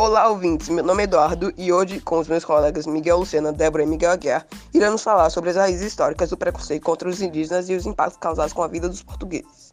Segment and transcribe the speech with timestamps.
[0.00, 0.68] Olá, ouvintes.
[0.68, 4.12] Meu nome é Eduardo e hoje, com os meus colegas Miguel Lucena, Débora e Miguel
[4.12, 8.16] Aguiar, iremos falar sobre as raízes históricas do preconceito contra os indígenas e os impactos
[8.16, 9.72] causados com a vida dos portugueses.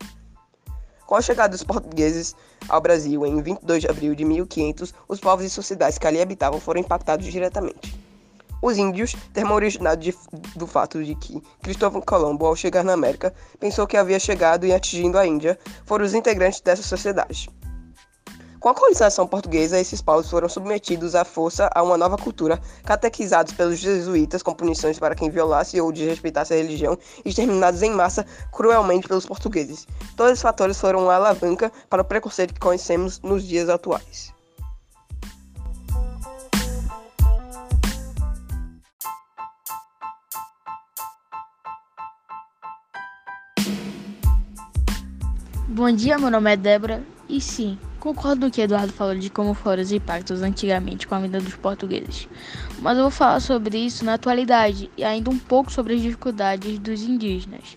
[1.05, 2.35] Com a chegada dos portugueses
[2.67, 6.59] ao Brasil em 22 de abril de 1500, os povos e sociedades que ali habitavam
[6.59, 7.95] foram impactados diretamente.
[8.63, 10.17] Os índios, termo originado de,
[10.55, 14.73] do fato de que Cristóvão Colombo, ao chegar na América, pensou que havia chegado e
[14.73, 17.47] atingindo a Índia, foram os integrantes dessa sociedade.
[18.65, 23.53] Com a colonização portuguesa, esses povos foram submetidos à força a uma nova cultura, catequizados
[23.53, 28.25] pelos jesuítas com punições para quem violasse ou desrespeitasse a religião, e exterminados em massa
[28.51, 29.87] cruelmente pelos portugueses.
[30.17, 34.33] Todos esses fatores foram uma alavanca para o preconceito que conhecemos nos dias atuais.
[45.67, 49.55] Bom dia, meu nome é Débora e sim, concordo no que Eduardo falou de como
[49.55, 52.27] foram os impactos antigamente com a vinda dos portugueses,
[52.77, 56.77] mas eu vou falar sobre isso na atualidade e ainda um pouco sobre as dificuldades
[56.77, 57.75] dos indígenas.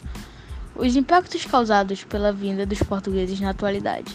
[0.77, 4.15] Os impactos causados pela vinda dos portugueses na atualidade.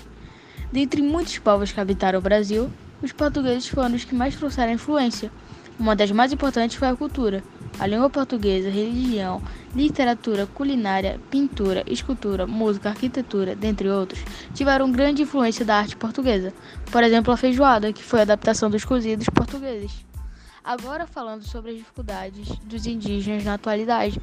[0.72, 2.70] Dentre muitos povos que habitaram o Brasil,
[3.02, 5.32] os portugueses foram os que mais trouxeram influência.
[5.80, 7.44] Uma das mais importantes foi a cultura.
[7.80, 9.42] A língua portuguesa, religião,
[9.76, 16.54] literatura, culinária, pintura, escultura, música, arquitetura, dentre outros, tiveram grande influência da arte portuguesa.
[16.92, 20.06] Por exemplo, a feijoada, que foi a adaptação dos cozidos portugueses.
[20.64, 24.22] Agora falando sobre as dificuldades dos indígenas na atualidade.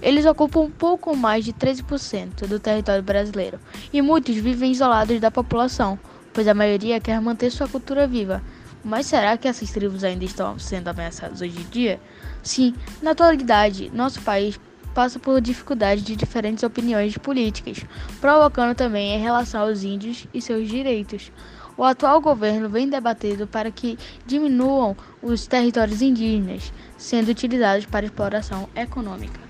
[0.00, 3.58] Eles ocupam um pouco mais de 13% do território brasileiro
[3.92, 5.98] e muitos vivem isolados da população,
[6.32, 8.42] pois a maioria quer manter sua cultura viva.
[8.84, 12.00] Mas será que essas tribos ainda estão sendo ameaçadas hoje em dia?
[12.42, 14.58] Sim, na atualidade, nosso país
[14.94, 17.84] passa por dificuldades de diferentes opiniões políticas,
[18.20, 21.30] provocando também em relação aos índios e seus direitos.
[21.76, 28.68] O atual governo vem debatendo para que diminuam os territórios indígenas, sendo utilizados para exploração
[28.74, 29.45] econômica.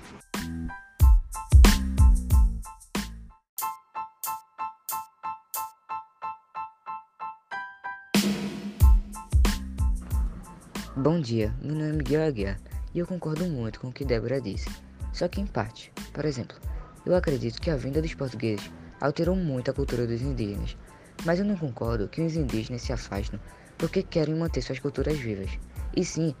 [10.99, 12.59] Bom dia, meu nome é Miguel Aguiar
[12.91, 14.67] e eu concordo muito com o que Débora disse.
[15.13, 15.93] Só que em parte.
[16.11, 16.57] Por exemplo,
[17.05, 20.75] eu acredito que a vinda dos portugueses alterou muito a cultura dos indígenas,
[21.23, 23.39] mas eu não concordo que os indígenas se afastam
[23.77, 25.51] porque querem manter suas culturas vivas,
[25.95, 26.33] e sim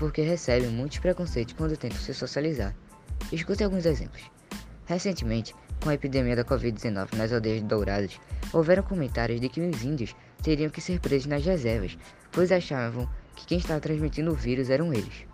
[0.00, 2.74] porque recebem muitos preconceitos quando tentam se socializar.
[3.30, 4.28] Escute alguns exemplos.
[4.86, 8.18] Recentemente, com a epidemia da Covid-19 nas aldeias douradas,
[8.52, 11.96] houveram comentários de que os índios teriam que ser presos nas reservas,
[12.32, 15.26] pois achavam que quem estava transmitindo o vírus eram eles.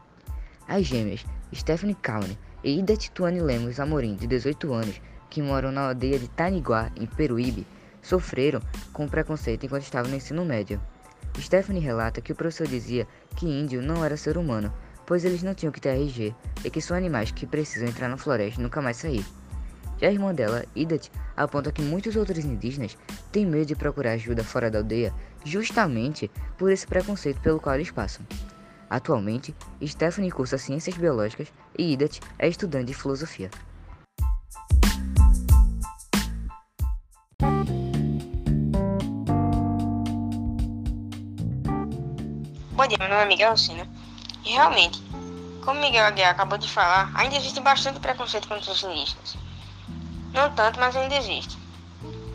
[0.69, 1.25] As gêmeas
[1.55, 6.29] Stephanie Kaune e Ida Tituane Lemos Amorim, de 18 anos, que moram na aldeia de
[6.29, 7.67] Taniguá, em Peruíbe,
[8.03, 8.61] sofreram
[8.93, 10.81] com preconceito enquanto estavam no ensino médio.
[11.39, 14.73] Stephanie relata que o professor dizia que índio não era ser humano,
[15.07, 18.17] pois eles não tinham que ter RG e que são animais que precisam entrar na
[18.17, 19.25] floresta e nunca mais sair.
[20.03, 22.99] Já a irmã dela, Idat, aponta que muitos outros indígenas
[23.31, 25.15] têm medo de procurar ajuda fora da aldeia
[25.45, 28.27] justamente por esse preconceito pelo qual eles passam.
[28.91, 29.55] Atualmente,
[29.87, 33.49] Stephanie cursa Ciências Biológicas e Idat é estudante de Filosofia.
[42.73, 43.89] Bom dia, meu nome é Miguel Alcina.
[44.45, 45.01] E realmente,
[45.65, 49.52] como Miguel Aguiar acabou de falar, ainda existe bastante preconceito contra os indígenas.
[50.33, 51.59] Não tanto, mas ainda existe.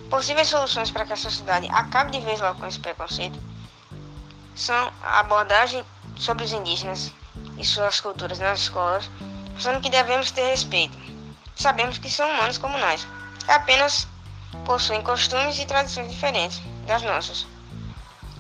[0.09, 3.39] Possíveis soluções para que a sociedade acabe de vez logo com esse preconceito
[4.55, 5.83] são a abordagem
[6.15, 7.11] sobre os indígenas
[7.57, 9.09] e suas culturas nas escolas,
[9.53, 10.97] mostrando que devemos ter respeito.
[11.55, 13.07] Sabemos que são humanos como nós,
[13.47, 14.07] apenas
[14.65, 17.45] possuem costumes e tradições diferentes das nossas,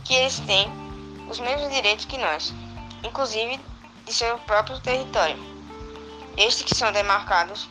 [0.03, 0.71] que eles têm
[1.29, 2.53] os mesmos direitos que nós,
[3.03, 3.59] inclusive
[4.05, 5.37] de seu próprio território.
[6.35, 7.67] Estes que são demarcados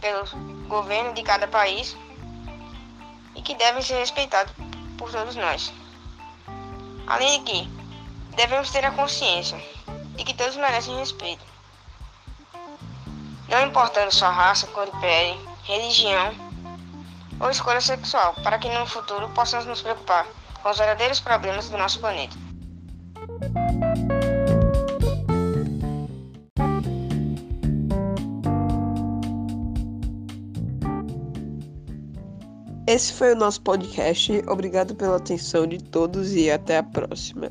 [0.00, 0.24] pelo
[0.68, 1.96] governo de cada país
[3.34, 4.52] e que devem ser respeitados
[4.96, 5.72] por todos nós.
[7.06, 7.70] Além de que
[8.36, 9.58] devemos ter a consciência
[10.14, 11.44] de que todos merecem respeito.
[13.48, 16.34] Não importando sua raça, cor de pele, religião
[17.40, 20.26] ou escolha sexual, para que no futuro possamos nos preocupar
[20.62, 22.36] com os verdadeiros problemas do nosso planeta.
[32.88, 34.32] Esse foi o nosso podcast.
[34.48, 37.50] Obrigado pela atenção de todos e até a próxima.